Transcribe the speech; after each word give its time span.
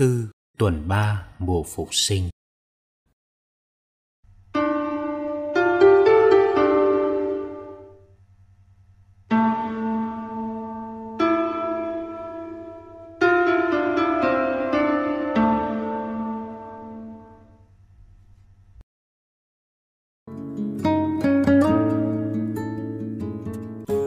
Tư, 0.00 0.26
tuần 0.58 0.88
3 0.88 1.26
mùa 1.38 1.62
phục 1.62 1.88
sinh. 1.92 2.28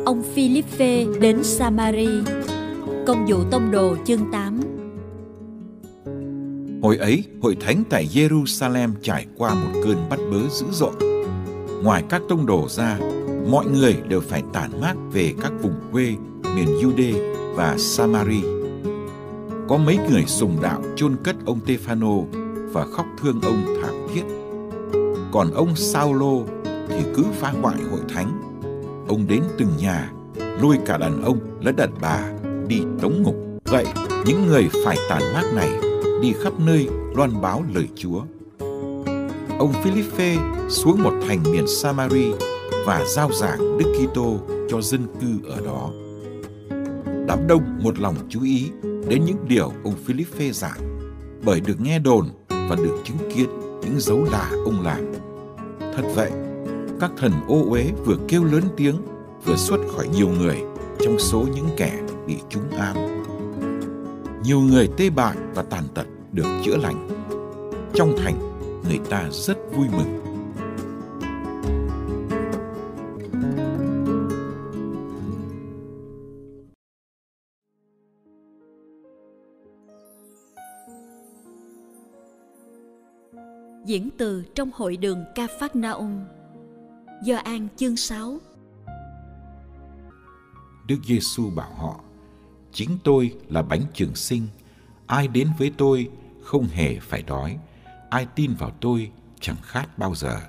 Ông 0.06 0.24
Philippe 0.36 1.06
đến 1.22 1.44
Samari. 1.44 2.08
Công 3.08 3.26
vụ 3.30 3.38
tông 3.52 3.72
đồ 3.72 3.96
chương 4.06 4.32
8 4.32 4.73
Hồi 6.84 6.98
ấy, 6.98 7.24
hội 7.42 7.58
thánh 7.60 7.84
tại 7.90 8.08
Jerusalem 8.14 8.90
trải 9.02 9.26
qua 9.38 9.54
một 9.54 9.82
cơn 9.84 9.96
bắt 10.10 10.20
bớ 10.32 10.38
dữ 10.50 10.66
dội. 10.72 10.92
Ngoài 11.84 12.04
các 12.10 12.22
tông 12.30 12.46
đồ 12.46 12.68
ra, 12.70 13.00
mọi 13.50 13.66
người 13.66 13.96
đều 14.08 14.22
phải 14.22 14.44
tản 14.54 14.82
mát 14.82 14.94
về 15.12 15.34
các 15.42 15.52
vùng 15.62 15.76
quê 15.92 16.16
miền 16.56 16.68
Jude 16.68 17.36
và 17.56 17.76
Samari. 17.78 18.42
Có 19.68 19.78
mấy 19.78 19.98
người 20.10 20.26
sùng 20.26 20.58
đạo 20.62 20.82
chôn 20.96 21.16
cất 21.24 21.36
ông 21.46 21.60
Tefano 21.66 22.26
và 22.72 22.86
khóc 22.86 23.06
thương 23.22 23.42
ông 23.42 23.64
thảm 23.82 23.96
thiết. 24.14 24.24
Còn 25.32 25.54
ông 25.54 25.76
Saulo 25.76 26.44
thì 26.88 27.04
cứ 27.16 27.24
phá 27.34 27.54
hoại 27.62 27.78
hội 27.92 28.02
thánh. 28.14 28.62
Ông 29.08 29.28
đến 29.28 29.44
từng 29.58 29.78
nhà, 29.78 30.12
lôi 30.62 30.78
cả 30.86 30.98
đàn 30.98 31.22
ông 31.22 31.40
lẫn 31.62 31.76
đàn 31.76 31.92
bà 32.02 32.32
đi 32.68 32.82
tống 33.02 33.24
ngục. 33.24 33.36
Vậy, 33.66 33.86
những 34.26 34.48
người 34.48 34.70
phải 34.86 34.98
tản 35.10 35.22
mát 35.34 35.44
này 35.56 35.93
đi 36.24 36.34
khắp 36.44 36.54
nơi 36.60 36.88
loan 37.16 37.42
báo 37.42 37.64
lời 37.74 37.88
Chúa. 37.96 38.22
Ông 39.60 39.74
Philippe 39.84 40.38
xuống 40.70 41.04
một 41.04 41.14
thành 41.28 41.44
miền 41.52 41.68
Samari 41.68 42.32
và 42.86 43.06
giao 43.06 43.30
giảng 43.32 43.78
Đức 43.78 43.94
Kitô 43.98 44.38
cho 44.70 44.82
dân 44.82 45.08
cư 45.22 45.50
ở 45.50 45.62
đó. 45.66 45.92
Đám 47.28 47.48
đông 47.48 47.80
một 47.84 48.00
lòng 48.00 48.16
chú 48.30 48.44
ý 48.44 48.70
đến 48.82 49.26
những 49.26 49.38
điều 49.48 49.72
ông 49.84 49.96
Philippe 50.06 50.52
giảng 50.52 51.00
bởi 51.46 51.60
được 51.60 51.82
nghe 51.82 52.00
đồn 52.00 52.28
và 52.50 52.76
được 52.76 52.98
chứng 53.04 53.32
kiến 53.36 53.50
những 53.82 54.00
dấu 54.00 54.24
lạ 54.32 54.52
ông 54.66 54.82
làm. 54.84 55.12
Thật 55.80 56.04
vậy, 56.16 56.32
các 57.00 57.12
thần 57.18 57.32
ô 57.48 57.66
uế 57.70 57.92
vừa 58.06 58.18
kêu 58.28 58.44
lớn 58.44 58.64
tiếng 58.78 58.96
vừa 59.46 59.56
xuất 59.56 59.78
khỏi 59.96 60.08
nhiều 60.08 60.28
người 60.40 60.58
trong 61.00 61.20
số 61.20 61.46
những 61.56 61.68
kẻ 61.78 62.02
bị 62.28 62.36
trúng 62.50 62.70
ám 62.70 63.13
nhiều 64.44 64.62
người 64.62 64.90
tê 64.98 65.10
bại 65.10 65.38
và 65.56 65.64
tàn 65.64 65.84
tật 65.94 66.06
được 66.32 66.62
chữa 66.66 66.78
lành. 66.78 67.10
Trong 67.94 68.16
thành, 68.18 68.40
người 68.90 69.00
ta 69.10 69.30
rất 69.32 69.58
vui 69.76 69.88
mừng. 69.98 70.20
Diễn 83.86 84.10
từ 84.18 84.44
trong 84.56 84.70
hội 84.74 84.98
đường 84.98 85.26
Ca 85.36 85.48
Phát 85.60 85.76
Na 85.76 85.92
Ung 85.92 86.26
Do 87.24 87.38
An 87.38 87.68
chương 87.76 87.96
6 87.96 88.38
Đức 90.88 90.98
Giêsu 91.08 91.50
bảo 91.56 91.74
họ: 91.74 92.00
Chính 92.74 92.98
tôi 93.04 93.34
là 93.50 93.62
bánh 93.62 93.82
trường 93.94 94.16
sinh, 94.16 94.48
ai 95.08 95.28
đến 95.28 95.48
với 95.58 95.72
tôi 95.78 96.10
không 96.44 96.68
hề 96.68 97.00
phải 97.00 97.22
đói, 97.22 97.58
ai 98.10 98.28
tin 98.36 98.54
vào 98.54 98.70
tôi 98.82 99.12
chẳng 99.40 99.62
khát 99.62 99.98
bao 99.98 100.16
giờ. 100.16 100.42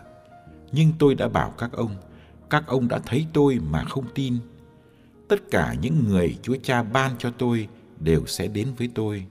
Nhưng 0.73 0.93
tôi 0.99 1.15
đã 1.15 1.29
bảo 1.29 1.51
các 1.51 1.73
ông, 1.73 1.97
các 2.51 2.67
ông 2.67 2.89
đã 2.89 2.99
thấy 2.99 3.27
tôi 3.33 3.59
mà 3.71 3.85
không 3.85 4.05
tin. 4.15 4.39
Tất 5.29 5.51
cả 5.51 5.75
những 5.81 6.05
người 6.09 6.39
Chúa 6.43 6.57
Cha 6.63 6.83
ban 6.83 7.13
cho 7.19 7.31
tôi 7.31 7.69
đều 8.01 8.27
sẽ 8.27 8.47
đến 8.47 8.69
với 8.77 8.89
tôi. 8.95 9.27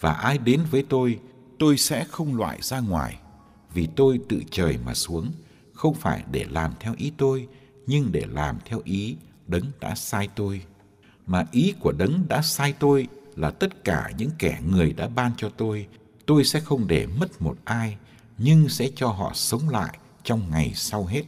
Và 0.00 0.12
ai 0.12 0.38
đến 0.38 0.60
với 0.70 0.84
tôi, 0.88 1.18
tôi 1.58 1.76
sẽ 1.76 2.04
không 2.04 2.36
loại 2.36 2.58
ra 2.62 2.80
ngoài, 2.80 3.18
vì 3.74 3.88
tôi 3.96 4.20
tự 4.28 4.42
trời 4.50 4.78
mà 4.84 4.94
xuống, 4.94 5.32
không 5.72 5.94
phải 5.94 6.24
để 6.32 6.46
làm 6.50 6.72
theo 6.80 6.94
ý 6.96 7.12
tôi, 7.16 7.48
nhưng 7.86 8.12
để 8.12 8.24
làm 8.28 8.58
theo 8.64 8.80
ý 8.84 9.16
đấng 9.46 9.64
đã 9.80 9.94
sai 9.94 10.28
tôi 10.34 10.62
mà 11.26 11.46
ý 11.52 11.74
của 11.80 11.92
đấng 11.92 12.28
đã 12.28 12.42
sai 12.42 12.74
tôi 12.78 13.08
là 13.36 13.50
tất 13.50 13.84
cả 13.84 14.10
những 14.18 14.30
kẻ 14.38 14.60
người 14.70 14.92
đã 14.92 15.08
ban 15.08 15.32
cho 15.36 15.48
tôi. 15.48 15.86
Tôi 16.26 16.44
sẽ 16.44 16.60
không 16.60 16.86
để 16.86 17.06
mất 17.06 17.42
một 17.42 17.56
ai, 17.64 17.96
nhưng 18.38 18.68
sẽ 18.68 18.88
cho 18.94 19.08
họ 19.08 19.30
sống 19.34 19.68
lại 19.68 19.98
trong 20.24 20.50
ngày 20.50 20.72
sau 20.74 21.04
hết. 21.04 21.22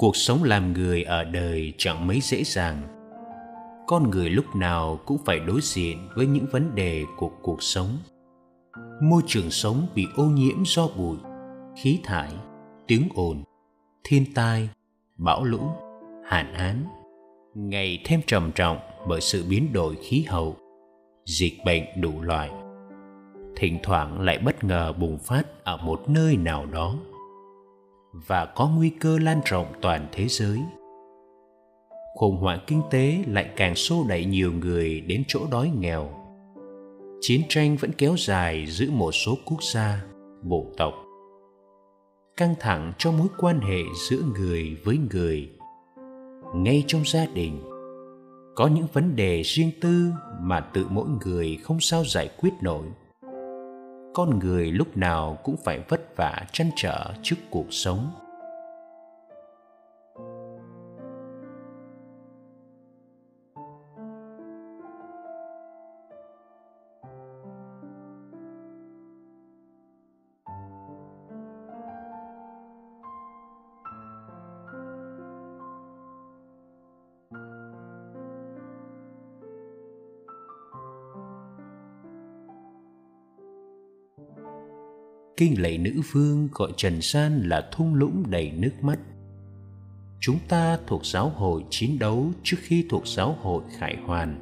Cuộc 0.00 0.16
sống 0.16 0.42
làm 0.42 0.72
người 0.72 1.02
ở 1.02 1.24
đời 1.24 1.72
chẳng 1.78 2.06
mấy 2.06 2.20
dễ 2.20 2.44
dàng. 2.44 2.82
Con 3.86 4.10
người 4.10 4.30
lúc 4.30 4.44
nào 4.56 5.00
cũng 5.06 5.18
phải 5.24 5.40
đối 5.40 5.60
diện 5.62 6.08
với 6.16 6.26
những 6.26 6.46
vấn 6.52 6.74
đề 6.74 7.04
của 7.16 7.30
cuộc 7.42 7.62
sống. 7.62 7.98
Môi 9.02 9.22
trường 9.26 9.50
sống 9.50 9.86
bị 9.94 10.06
ô 10.16 10.24
nhiễm 10.24 10.64
do 10.66 10.88
bụi, 10.96 11.16
khí 11.76 12.00
thải, 12.04 12.32
tiếng 12.86 13.08
ồn, 13.14 13.42
thiên 14.04 14.24
tai, 14.34 14.68
bão 15.16 15.44
lũ, 15.44 15.70
hạn 16.24 16.54
hán, 16.54 16.84
ngày 17.54 17.98
thêm 18.04 18.20
trầm 18.26 18.50
trọng 18.54 18.78
bởi 19.08 19.20
sự 19.20 19.44
biến 19.48 19.72
đổi 19.72 19.96
khí 20.02 20.24
hậu, 20.28 20.56
dịch 21.24 21.54
bệnh 21.64 21.82
đủ 22.00 22.20
loại. 22.22 22.50
Thỉnh 23.56 23.78
thoảng 23.82 24.20
lại 24.20 24.38
bất 24.38 24.64
ngờ 24.64 24.92
bùng 24.92 25.18
phát 25.18 25.64
ở 25.64 25.76
một 25.76 26.08
nơi 26.08 26.36
nào 26.36 26.66
đó 26.66 26.94
và 28.12 28.46
có 28.46 28.68
nguy 28.68 28.90
cơ 28.90 29.18
lan 29.18 29.40
rộng 29.44 29.66
toàn 29.80 30.08
thế 30.12 30.26
giới. 30.28 30.58
Khủng 32.14 32.36
hoảng 32.36 32.60
kinh 32.66 32.82
tế 32.90 33.24
lại 33.26 33.50
càng 33.56 33.74
xô 33.74 34.04
đẩy 34.08 34.24
nhiều 34.24 34.52
người 34.52 35.00
đến 35.00 35.22
chỗ 35.28 35.40
đói 35.50 35.70
nghèo. 35.78 36.10
Chiến 37.20 37.42
tranh 37.48 37.76
vẫn 37.76 37.90
kéo 37.98 38.14
dài 38.18 38.66
giữa 38.66 38.90
một 38.90 39.12
số 39.12 39.34
quốc 39.46 39.62
gia, 39.62 40.04
bộ 40.42 40.66
tộc. 40.76 40.94
Căng 42.36 42.54
thẳng 42.60 42.92
trong 42.98 43.18
mối 43.18 43.28
quan 43.38 43.60
hệ 43.60 43.82
giữa 44.08 44.22
người 44.38 44.76
với 44.84 44.98
người. 45.12 45.50
Ngay 46.54 46.84
trong 46.86 47.02
gia 47.04 47.26
đình, 47.26 47.62
có 48.56 48.66
những 48.66 48.86
vấn 48.92 49.16
đề 49.16 49.42
riêng 49.42 49.70
tư 49.80 50.12
mà 50.40 50.60
tự 50.60 50.86
mỗi 50.90 51.08
người 51.24 51.58
không 51.62 51.80
sao 51.80 52.04
giải 52.04 52.30
quyết 52.40 52.50
nổi 52.62 52.86
con 54.20 54.38
người 54.38 54.72
lúc 54.72 54.96
nào 54.96 55.38
cũng 55.42 55.56
phải 55.64 55.80
vất 55.88 56.16
vả 56.16 56.46
chăn 56.52 56.70
trở 56.76 57.12
trước 57.22 57.36
cuộc 57.50 57.66
sống. 57.70 58.10
Kinh 85.40 85.62
lạy 85.62 85.78
nữ 85.78 85.90
vương 86.12 86.48
gọi 86.52 86.72
trần 86.76 86.98
gian 87.00 87.42
là 87.48 87.68
thung 87.72 87.94
lũng 87.94 88.24
đầy 88.30 88.50
nước 88.50 88.70
mắt. 88.82 88.98
Chúng 90.20 90.38
ta 90.48 90.78
thuộc 90.86 91.06
giáo 91.06 91.28
hội 91.28 91.64
chiến 91.70 91.98
đấu 91.98 92.30
trước 92.42 92.56
khi 92.60 92.86
thuộc 92.90 93.06
giáo 93.06 93.36
hội 93.40 93.62
khải 93.78 93.96
hoàn. 94.06 94.36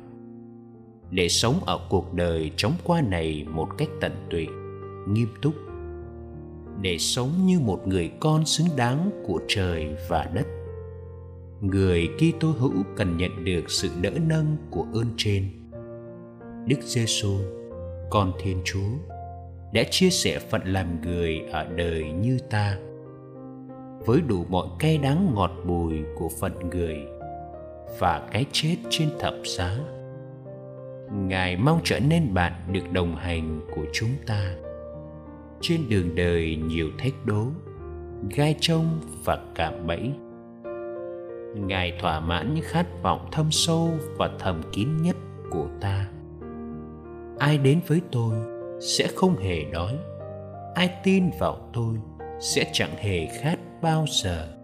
Để 1.11 1.29
sống 1.29 1.61
ở 1.67 1.87
cuộc 1.91 2.15
đời 2.15 2.51
chóng 2.57 2.73
qua 2.85 3.01
này 3.01 3.47
một 3.51 3.69
cách 3.79 3.89
tận 4.01 4.13
tụy, 4.31 4.47
nghiêm 5.09 5.29
túc. 5.43 5.55
Để 6.81 6.99
sống 6.99 7.47
như 7.47 7.61
một 7.61 7.89
người 7.89 8.11
con 8.21 8.47
xứng 8.47 8.69
đáng 8.77 9.11
của 9.27 9.41
trời 9.49 9.97
và 10.09 10.31
đất. 10.35 10.47
Người 11.61 12.09
Kitô 12.09 12.49
hữu 12.49 12.83
cần 12.97 13.17
nhận 13.17 13.45
được 13.45 13.71
sự 13.71 13.89
đỡ 14.01 14.11
nâng 14.27 14.57
của 14.71 14.87
ơn 14.95 15.07
trên. 15.17 15.51
Đức 16.67 16.79
Giêsu 16.83 17.37
con 18.11 18.33
Thiên 18.43 18.61
Chúa 18.65 19.18
đã 19.73 19.83
chia 19.91 20.11
sẻ 20.11 20.39
phận 20.39 20.63
làm 20.65 21.01
người 21.01 21.41
ở 21.53 21.67
đời 21.77 22.13
như 22.13 22.39
ta. 22.51 22.77
Với 24.07 24.21
đủ 24.29 24.45
mọi 24.49 24.67
cay 24.79 24.99
đắng 24.99 25.35
ngọt 25.35 25.51
bùi 25.67 26.05
của 26.17 26.29
phận 26.41 26.71
người 26.71 26.97
và 27.99 28.29
cái 28.33 28.45
chết 28.53 28.77
trên 28.91 29.09
thập 29.21 29.35
giá, 29.45 29.79
ngài 31.13 31.57
mong 31.57 31.81
trở 31.85 32.01
nên 32.01 32.35
bạn 32.35 32.53
được 32.73 32.93
đồng 32.93 33.17
hành 33.17 33.61
của 33.75 33.85
chúng 33.93 34.11
ta. 34.27 34.55
Trên 35.61 35.81
đường 35.89 36.15
đời 36.15 36.57
nhiều 36.57 36.89
thách 36.99 37.27
đố, 37.27 37.45
gai 38.37 38.57
trông 38.61 39.01
và 39.25 39.39
cạm 39.55 39.87
bẫy, 39.87 40.11
ngài 41.57 41.99
thỏa 42.01 42.21
mãn 42.21 42.55
những 42.55 42.65
khát 42.65 43.03
vọng 43.03 43.29
thâm 43.33 43.47
sâu 43.51 43.91
và 44.17 44.31
thầm 44.39 44.63
kín 44.73 44.89
nhất 45.03 45.17
của 45.51 45.67
ta. 45.81 46.09
Ai 47.39 47.59
đến 47.59 47.81
với 47.87 48.01
tôi 48.13 48.58
sẽ 48.81 49.07
không 49.07 49.37
hề 49.37 49.65
đói 49.73 49.93
ai 50.79 50.91
tin 51.03 51.31
vào 51.39 51.71
tôi 51.73 51.95
sẽ 52.41 52.71
chẳng 52.73 52.97
hề 52.97 53.27
khát 53.27 53.57
bao 53.83 54.05
giờ. 54.09 54.58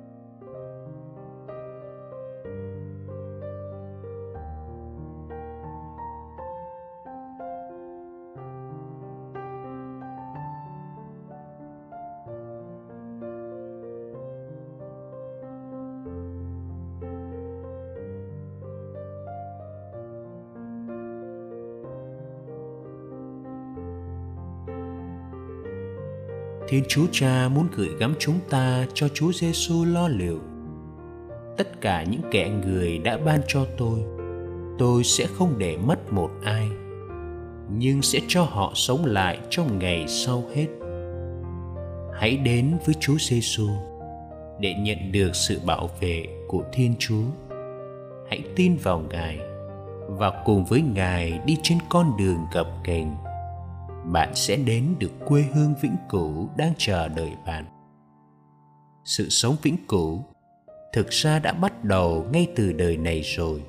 Thiên 26.69 26.85
Chúa 26.89 27.07
Cha 27.13 27.49
muốn 27.49 27.69
gửi 27.77 27.89
gắm 27.99 28.15
chúng 28.19 28.39
ta 28.51 28.87
cho 28.95 29.09
Chúa 29.09 29.33
Giêsu 29.33 29.85
lo 29.85 30.09
liệu. 30.09 30.41
Tất 31.57 31.81
cả 31.81 32.05
những 32.05 32.21
kẻ 32.31 32.49
người 32.49 32.99
đã 32.99 33.19
ban 33.25 33.41
cho 33.47 33.67
tôi, 33.79 33.99
tôi 34.79 35.05
sẽ 35.05 35.27
không 35.27 35.59
để 35.59 35.77
mất 35.77 36.13
một 36.13 36.31
ai, 36.45 36.69
nhưng 37.79 38.03
sẽ 38.03 38.21
cho 38.29 38.43
họ 38.43 38.73
sống 38.75 39.05
lại 39.05 39.39
trong 39.51 39.79
ngày 39.79 40.05
sau 40.09 40.45
hết. 40.55 40.67
Hãy 42.15 42.37
đến 42.37 42.77
với 42.87 42.95
Chúa 43.01 43.17
Giêsu 43.19 43.69
để 44.61 44.75
nhận 44.75 45.13
được 45.13 45.31
sự 45.35 45.61
bảo 45.67 45.91
vệ 46.01 46.27
của 46.49 46.63
Thiên 46.73 46.95
Chúa. 46.99 47.25
Hãy 48.29 48.43
tin 48.57 48.77
vào 48.83 49.03
Ngài 49.11 49.39
và 50.09 50.43
cùng 50.45 50.65
với 50.65 50.83
Ngài 50.95 51.41
đi 51.47 51.57
trên 51.63 51.79
con 51.89 52.17
đường 52.19 52.39
gập 52.53 52.67
ghềnh 52.85 53.07
bạn 54.13 54.35
sẽ 54.35 54.57
đến 54.57 54.95
được 54.99 55.13
quê 55.27 55.43
hương 55.55 55.75
vĩnh 55.83 55.97
cửu 56.09 56.49
đang 56.57 56.73
chờ 56.79 57.09
đợi 57.09 57.33
bạn. 57.47 57.65
Sự 59.05 59.29
sống 59.29 59.57
vĩnh 59.63 59.77
cửu 59.89 60.25
thực 60.93 61.11
ra 61.11 61.39
đã 61.39 61.53
bắt 61.53 61.85
đầu 61.85 62.27
ngay 62.33 62.47
từ 62.57 62.73
đời 62.73 62.97
này 62.97 63.21
rồi. 63.21 63.63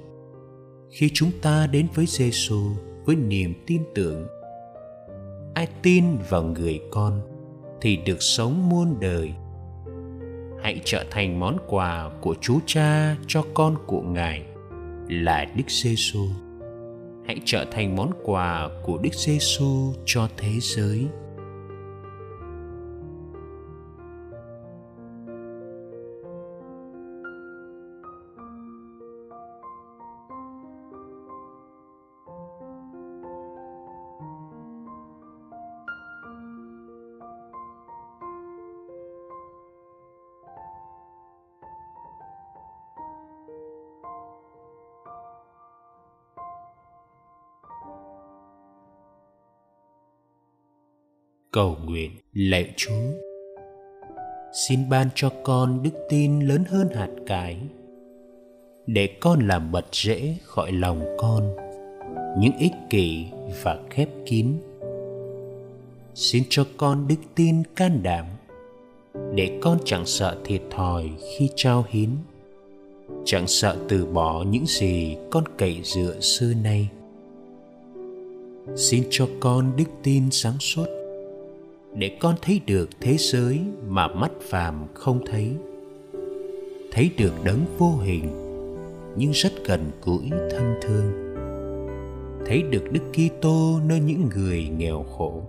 Khi 0.92 1.10
chúng 1.14 1.32
ta 1.42 1.68
đến 1.68 1.88
với 1.96 2.06
Giêsu 2.06 2.72
với 3.06 3.16
niềm 3.16 3.54
tin 3.68 3.84
tưởng, 3.96 4.28
ai 5.54 5.68
tin 5.82 6.06
vào 6.30 6.44
người 6.44 6.82
con 6.92 7.22
thì 7.82 7.98
được 7.98 8.22
sống 8.22 8.70
muôn 8.70 9.00
đời. 9.00 9.34
Hãy 10.64 10.82
trở 10.86 11.06
thành 11.12 11.40
món 11.40 11.58
quà 11.68 12.10
của 12.22 12.36
Chúa 12.42 12.60
Cha 12.66 13.16
cho 13.28 13.44
con 13.54 13.76
của 13.88 14.02
Ngài 14.02 14.44
là 15.10 15.46
Đức 15.56 15.64
Giêsu 15.68 16.28
hãy 17.28 17.40
trở 17.46 17.66
thành 17.72 17.96
món 17.96 18.12
quà 18.24 18.70
của 18.84 18.98
Đức 18.98 19.14
Giêsu 19.14 19.94
cho 20.06 20.30
thế 20.38 20.52
giới. 20.60 21.06
Cầu 51.56 51.78
nguyện 51.86 52.12
lạy 52.34 52.74
Chúa. 52.76 53.12
Xin 54.68 54.90
ban 54.90 55.08
cho 55.16 55.30
con 55.44 55.84
đức 55.84 55.90
tin 56.10 56.40
lớn 56.40 56.64
hơn 56.70 56.90
hạt 56.96 57.10
cải, 57.28 57.58
để 58.88 59.08
con 59.22 59.48
làm 59.48 59.72
bật 59.72 59.86
rễ 59.92 60.36
khỏi 60.44 60.72
lòng 60.72 61.06
con 61.18 61.56
những 62.40 62.58
ích 62.60 62.72
kỷ 62.90 63.26
và 63.64 63.80
khép 63.90 64.10
kín. 64.26 64.48
Xin 66.14 66.44
cho 66.50 66.66
con 66.78 67.08
đức 67.08 67.16
tin 67.36 67.64
can 67.76 68.04
đảm, 68.04 68.26
để 69.36 69.60
con 69.62 69.78
chẳng 69.86 70.06
sợ 70.06 70.38
thiệt 70.46 70.62
thòi 70.72 71.10
khi 71.20 71.50
trao 71.56 71.86
hiến, 71.90 72.10
chẳng 73.26 73.48
sợ 73.48 73.78
từ 73.90 74.06
bỏ 74.06 74.44
những 74.44 74.66
gì 74.66 75.18
con 75.32 75.44
cậy 75.58 75.80
dựa 75.84 76.20
xưa 76.20 76.54
nay. 76.64 76.90
Xin 78.76 79.04
cho 79.10 79.28
con 79.40 79.72
đức 79.78 79.88
tin 80.04 80.24
sáng 80.32 80.60
suốt 80.60 81.05
để 81.98 82.18
con 82.20 82.36
thấy 82.42 82.62
được 82.66 82.90
thế 83.02 83.16
giới 83.18 83.60
mà 83.88 84.08
mắt 84.08 84.32
phàm 84.42 84.88
không 84.94 85.26
thấy. 85.26 85.52
Thấy 86.92 87.10
được 87.18 87.34
đấng 87.44 87.66
vô 87.78 87.92
hình, 87.98 88.30
nhưng 89.18 89.32
rất 89.32 89.52
gần 89.66 89.92
gũi 90.04 90.30
thân 90.30 90.76
thương. 90.82 91.12
Thấy 92.46 92.62
được 92.62 92.92
đức 92.92 93.02
kitô 93.14 93.80
nơi 93.88 94.00
những 94.00 94.30
người 94.36 94.68
nghèo 94.78 95.04
khổ. 95.04 95.44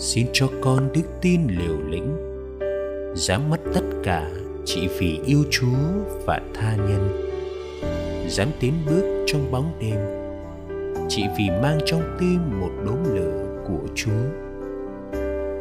Xin 0.00 0.26
cho 0.32 0.48
con 0.60 0.88
đức 0.94 1.02
tin 1.20 1.40
liều 1.48 1.76
lĩnh. 1.88 2.16
Dám 3.14 3.50
mất 3.50 3.60
tất 3.74 3.80
cả 4.04 4.30
chỉ 4.64 4.88
vì 4.98 5.20
yêu 5.26 5.44
chúa 5.50 5.76
và 6.26 6.40
tha 6.54 6.76
nhân. 6.76 7.30
Dám 8.28 8.48
tiến 8.60 8.72
bước 8.86 9.24
trong 9.26 9.50
bóng 9.50 9.72
đêm, 9.80 9.98
chỉ 11.08 11.22
vì 11.38 11.50
mang 11.62 11.78
trong 11.86 12.16
tim 12.20 12.60
một 12.60 12.70
đốm 12.86 13.14
lửa 13.14 13.46
của 13.68 13.88
chúa. 13.94 14.22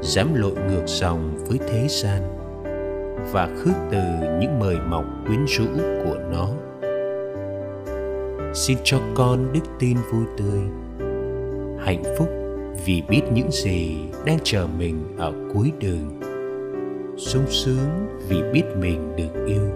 Dám 0.02 0.34
lội 0.34 0.56
ngược 0.56 0.84
dòng 0.86 1.38
với 1.48 1.60
thế 1.68 1.88
gian 1.90 2.22
và 3.32 3.50
khước 3.58 3.76
từ 3.92 4.02
những 4.42 4.60
mời 4.60 4.76
mọc 4.90 5.06
quyến 5.28 5.46
rũ 5.48 5.66
của 6.04 6.18
nó. 6.32 6.50
Xin 8.54 8.78
cho 8.84 9.00
con 9.16 9.54
đức 9.54 9.64
tin 9.80 9.98
vui 10.12 10.26
tươi, 10.38 10.60
hạnh 11.86 12.04
phúc 12.18 12.39
vì 12.86 13.04
biết 13.10 13.22
những 13.34 13.52
gì 13.52 13.98
đang 14.26 14.38
chờ 14.44 14.68
mình 14.78 15.16
ở 15.18 15.34
cuối 15.54 15.72
đường. 15.80 16.20
Sung 17.18 17.46
sướng 17.50 18.08
vì 18.28 18.42
biết 18.54 18.64
mình 18.80 19.16
được 19.16 19.46
yêu, 19.48 19.70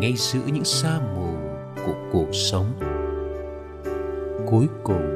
ngay 0.00 0.14
giữa 0.16 0.40
những 0.46 0.64
sa 0.64 1.00
mù 1.16 1.28
của 1.86 1.94
cuộc 2.12 2.28
sống. 2.32 2.66
Cuối 4.46 4.66
cùng, 4.84 5.14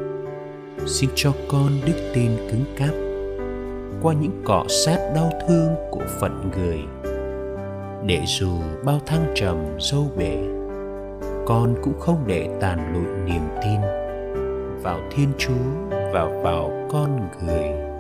xin 0.87 1.11
cho 1.15 1.33
con 1.49 1.69
đức 1.87 2.11
tin 2.15 2.31
cứng 2.51 2.65
cáp 2.77 2.95
qua 4.03 4.15
những 4.15 4.43
cọ 4.45 4.65
sát 4.69 5.13
đau 5.15 5.31
thương 5.49 5.75
của 5.91 6.05
phận 6.21 6.51
người. 6.57 6.79
Để 8.07 8.21
dù 8.27 8.51
bao 8.85 9.01
thăng 9.07 9.33
trầm 9.35 9.57
sâu 9.79 10.11
bể, 10.17 10.37
con 11.47 11.75
cũng 11.83 12.01
không 12.01 12.25
để 12.27 12.49
tàn 12.61 12.93
lụi 12.95 13.25
niềm 13.25 13.43
tin 13.63 13.81
vào 14.83 15.01
thiên 15.11 15.29
chúa 15.39 15.99
và 16.13 16.25
vào 16.43 16.89
con 16.91 17.29
người. 17.47 17.92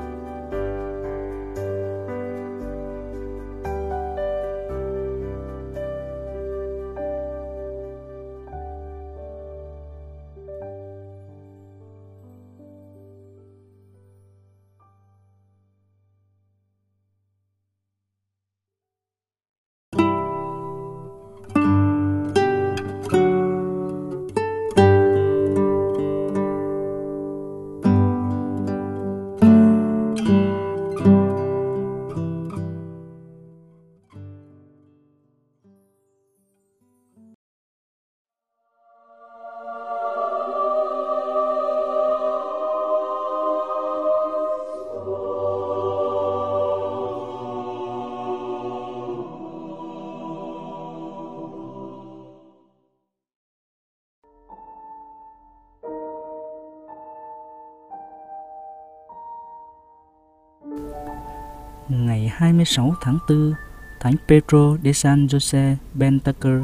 Ngày 61.92 62.28
26 62.34 62.94
tháng 63.00 63.18
4, 63.28 63.54
Thánh 64.00 64.14
Pedro 64.28 64.76
de 64.84 64.92
San 64.92 65.26
Jose 65.26 65.74
Bentaker. 65.94 66.62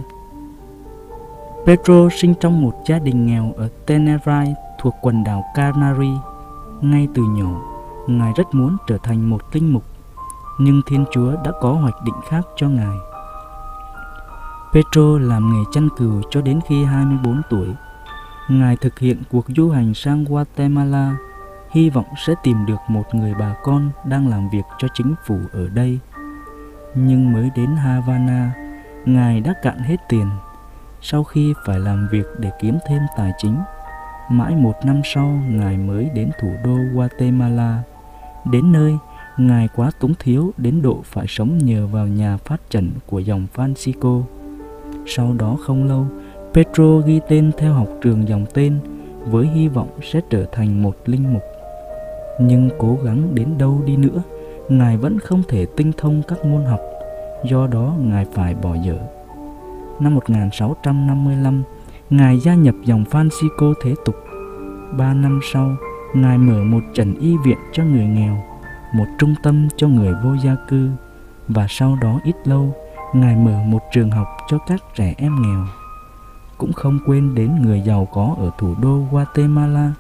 Pedro 1.67 2.09
sinh 2.13 2.35
trong 2.41 2.63
một 2.63 2.75
gia 2.87 2.99
đình 2.99 3.27
nghèo 3.27 3.55
ở 3.57 3.69
Tenerife 3.87 4.55
thuộc 4.81 4.95
quần 5.03 5.25
đảo 5.25 5.45
Canary. 5.55 6.11
Ngay 6.81 7.09
từ 7.15 7.23
nhỏ, 7.23 7.63
Ngài 8.07 8.33
rất 8.37 8.55
muốn 8.55 8.77
trở 8.87 8.99
thành 9.03 9.31
một 9.31 9.41
linh 9.53 9.73
mục, 9.73 9.85
nhưng 10.59 10.83
Thiên 10.87 11.05
Chúa 11.13 11.33
đã 11.45 11.53
có 11.61 11.73
hoạch 11.73 12.05
định 12.05 12.21
khác 12.29 12.47
cho 12.57 12.69
Ngài. 12.69 12.97
Pedro 14.73 15.19
làm 15.19 15.53
nghề 15.53 15.61
chăn 15.73 15.89
cừu 15.97 16.23
cho 16.31 16.41
đến 16.41 16.61
khi 16.69 16.85
24 16.85 17.43
tuổi. 17.51 17.69
Ngài 18.49 18.77
thực 18.77 18.99
hiện 18.99 19.23
cuộc 19.31 19.45
du 19.57 19.71
hành 19.71 19.95
sang 19.95 20.25
Guatemala 20.25 21.17
hy 21.71 21.91
vọng 21.91 22.07
sẽ 22.27 22.35
tìm 22.43 22.67
được 22.67 22.79
một 22.89 23.15
người 23.15 23.35
bà 23.35 23.55
con 23.63 23.91
đang 24.05 24.29
làm 24.29 24.49
việc 24.49 24.65
cho 24.79 24.89
chính 24.95 25.15
phủ 25.27 25.39
ở 25.53 25.69
đây. 25.69 25.99
Nhưng 26.95 27.33
mới 27.33 27.51
đến 27.57 27.77
Havana, 27.77 28.53
Ngài 29.05 29.41
đã 29.41 29.55
cạn 29.63 29.79
hết 29.79 29.97
tiền 30.09 30.27
sau 31.03 31.25
khi 31.25 31.55
phải 31.65 31.81
làm 31.81 32.09
việc 32.11 32.27
để 32.39 32.51
kiếm 32.61 32.79
thêm 32.89 33.03
tài 33.17 33.33
chính. 33.39 33.57
Mãi 34.31 34.57
một 34.57 34.75
năm 34.85 35.01
sau, 35.05 35.43
Ngài 35.51 35.77
mới 35.77 36.11
đến 36.15 36.31
thủ 36.41 36.49
đô 36.65 36.77
Guatemala. 36.93 37.83
Đến 38.51 38.73
nơi, 38.73 38.97
Ngài 39.37 39.69
quá 39.77 39.91
túng 40.01 40.15
thiếu 40.19 40.53
đến 40.57 40.83
độ 40.83 41.01
phải 41.05 41.27
sống 41.29 41.59
nhờ 41.59 41.87
vào 41.87 42.07
nhà 42.07 42.37
phát 42.37 42.71
triển 42.71 42.91
của 43.07 43.19
dòng 43.19 43.47
Francisco. 43.55 44.23
Sau 45.07 45.35
đó 45.39 45.57
không 45.61 45.85
lâu, 45.89 46.07
Pedro 46.55 46.99
ghi 47.07 47.21
tên 47.29 47.51
theo 47.59 47.73
học 47.73 47.89
trường 48.03 48.29
dòng 48.29 48.47
tên 48.55 48.79
với 49.25 49.47
hy 49.47 49.69
vọng 49.69 49.89
sẽ 50.03 50.21
trở 50.31 50.47
thành 50.53 50.83
một 50.83 50.97
linh 51.07 51.33
mục 51.33 51.43
nhưng 52.39 52.71
cố 52.79 52.99
gắng 53.05 53.35
đến 53.35 53.59
đâu 53.59 53.83
đi 53.85 53.97
nữa, 53.97 54.23
ngài 54.69 54.97
vẫn 54.97 55.19
không 55.19 55.43
thể 55.49 55.67
tinh 55.77 55.93
thông 55.97 56.23
các 56.29 56.45
môn 56.45 56.65
học. 56.65 56.81
Do 57.45 57.67
đó 57.67 57.95
ngài 57.99 58.25
phải 58.25 58.55
bỏ 58.55 58.75
dở. 58.75 58.99
Năm 60.01 60.15
1655 60.15 61.63
ngài 62.11 62.39
gia 62.39 62.55
nhập 62.55 62.75
dòng 62.85 63.05
Francisco 63.11 63.75
thế 63.83 63.95
tục. 64.05 64.15
Ba 64.99 65.15
năm 65.15 65.41
sau, 65.53 65.77
ngài 66.15 66.39
mở 66.39 66.65
một 66.65 66.81
trần 66.95 67.15
y 67.15 67.37
viện 67.45 67.59
cho 67.73 67.85
người 67.85 68.07
nghèo, 68.07 68.37
một 68.95 69.07
trung 69.19 69.35
tâm 69.43 69.69
cho 69.77 69.89
người 69.89 70.15
vô 70.25 70.31
gia 70.45 70.57
cư. 70.69 70.91
Và 71.49 71.67
sau 71.69 71.99
đó 72.03 72.21
ít 72.25 72.37
lâu, 72.45 72.75
ngài 73.15 73.37
mở 73.37 73.63
một 73.67 73.81
trường 73.93 74.11
học 74.11 74.27
cho 74.49 74.59
các 74.67 74.83
trẻ 74.95 75.15
em 75.19 75.43
nghèo. 75.43 75.67
Cũng 76.59 76.73
không 76.73 76.99
quên 77.07 77.35
đến 77.35 77.63
người 77.63 77.81
giàu 77.81 78.09
có 78.13 78.37
ở 78.39 78.51
thủ 78.59 78.75
đô 78.83 78.99
Guatemala, 79.11 79.93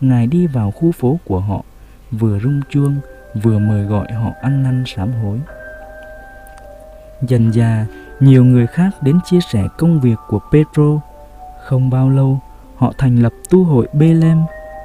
ngài 0.00 0.26
đi 0.26 0.46
vào 0.46 0.70
khu 0.70 0.92
phố 0.92 1.18
của 1.24 1.40
họ 1.40 1.62
vừa 2.12 2.38
rung 2.38 2.60
chuông, 2.70 2.96
vừa 3.42 3.58
mời 3.58 3.84
gọi 3.84 4.12
họ 4.12 4.30
ăn 4.42 4.62
năn 4.62 4.84
sám 4.86 5.12
hối. 5.12 5.40
Dần 7.22 7.50
già 7.54 7.86
nhiều 8.20 8.44
người 8.44 8.66
khác 8.66 8.90
đến 9.02 9.18
chia 9.24 9.40
sẻ 9.40 9.68
công 9.78 10.00
việc 10.00 10.16
của 10.28 10.40
Pedro 10.52 11.00
không 11.64 11.90
bao 11.90 12.10
lâu, 12.10 12.40
họ 12.76 12.92
thành 12.98 13.16
lập 13.16 13.32
tu 13.50 13.64
hội 13.64 13.88
Belem 13.92 14.38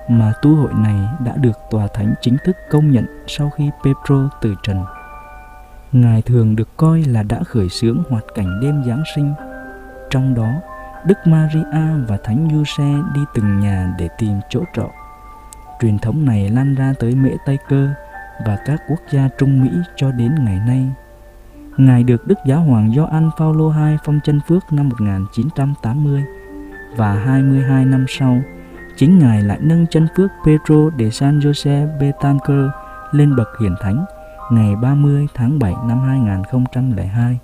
mà 0.09 0.33
tu 0.41 0.55
hội 0.55 0.73
này 0.73 1.07
đã 1.25 1.35
được 1.37 1.57
tòa 1.71 1.87
thánh 1.93 2.13
chính 2.21 2.37
thức 2.45 2.55
công 2.71 2.91
nhận 2.91 3.05
sau 3.27 3.49
khi 3.49 3.69
Pedro 3.83 4.29
từ 4.41 4.55
trần. 4.63 4.83
Ngài 5.91 6.21
thường 6.21 6.55
được 6.55 6.77
coi 6.77 7.01
là 7.01 7.23
đã 7.23 7.43
khởi 7.43 7.69
xướng 7.69 8.03
hoạt 8.09 8.23
cảnh 8.35 8.59
đêm 8.61 8.83
Giáng 8.87 9.03
sinh. 9.15 9.33
Trong 10.09 10.35
đó, 10.35 10.49
Đức 11.05 11.17
Maria 11.25 12.05
và 12.07 12.17
Thánh 12.23 12.49
Giuse 12.51 12.93
đi 13.15 13.21
từng 13.33 13.59
nhà 13.59 13.93
để 13.99 14.09
tìm 14.17 14.33
chỗ 14.49 14.63
trọ. 14.73 14.89
Truyền 15.81 15.99
thống 15.99 16.25
này 16.25 16.49
lan 16.49 16.75
ra 16.75 16.93
tới 16.99 17.15
Mễ 17.15 17.29
Tây 17.45 17.57
Cơ 17.69 17.89
và 18.45 18.57
các 18.65 18.81
quốc 18.89 18.99
gia 19.11 19.29
Trung 19.37 19.63
Mỹ 19.63 19.69
cho 19.95 20.11
đến 20.11 20.35
ngày 20.45 20.59
nay. 20.67 20.89
Ngài 21.77 22.03
được 22.03 22.27
Đức 22.27 22.37
Giáo 22.45 22.61
hoàng 22.61 22.93
Gioan 22.95 23.29
Phaolô 23.37 23.69
II 23.69 23.97
phong 24.05 24.19
chân 24.23 24.39
phước 24.47 24.63
năm 24.71 24.89
1980 24.89 26.23
và 26.95 27.13
22 27.13 27.85
năm 27.85 28.05
sau, 28.07 28.41
chính 28.97 29.19
Ngài 29.19 29.41
lại 29.41 29.57
nâng 29.61 29.85
chân 29.91 30.07
phước 30.17 30.29
Pedro 30.45 30.89
de 30.99 31.09
San 31.09 31.39
Jose 31.39 31.99
Betancourt 31.99 32.71
lên 33.11 33.35
bậc 33.35 33.47
hiển 33.61 33.75
thánh 33.81 34.05
ngày 34.51 34.75
30 34.75 35.27
tháng 35.33 35.59
7 35.59 35.73
năm 35.87 35.99
2002 35.99 37.39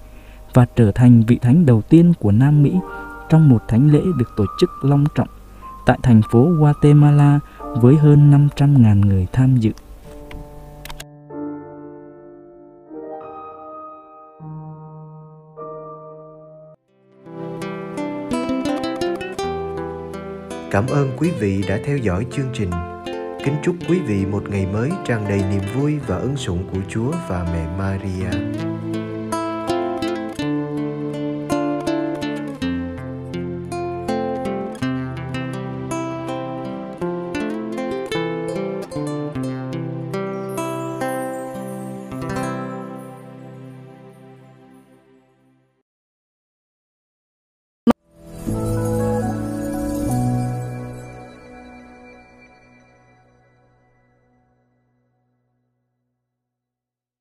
và 0.53 0.65
trở 0.75 0.91
thành 0.91 1.21
vị 1.27 1.39
thánh 1.41 1.65
đầu 1.65 1.81
tiên 1.81 2.13
của 2.19 2.31
Nam 2.31 2.63
Mỹ 2.63 2.79
trong 3.29 3.49
một 3.49 3.67
thánh 3.67 3.91
lễ 3.91 4.01
được 4.17 4.29
tổ 4.37 4.45
chức 4.59 4.69
long 4.81 5.05
trọng 5.15 5.27
tại 5.85 5.99
thành 6.03 6.21
phố 6.31 6.49
Guatemala 6.59 7.39
với 7.81 7.95
hơn 7.95 8.49
500.000 8.55 9.05
người 9.05 9.27
tham 9.33 9.57
dự. 9.57 9.71
Cảm 20.71 20.87
ơn 20.87 21.09
quý 21.17 21.31
vị 21.39 21.63
đã 21.67 21.79
theo 21.85 21.97
dõi 21.97 22.25
chương 22.31 22.49
trình. 22.53 22.69
Kính 23.45 23.55
chúc 23.63 23.75
quý 23.89 23.99
vị 23.99 24.25
một 24.25 24.43
ngày 24.49 24.65
mới 24.73 24.89
tràn 25.05 25.25
đầy 25.29 25.41
niềm 25.49 25.61
vui 25.75 25.99
và 26.07 26.15
ân 26.17 26.35
sủng 26.37 26.63
của 26.73 26.79
Chúa 26.89 27.11
và 27.27 27.47
mẹ 27.53 27.67
Maria. 27.77 28.72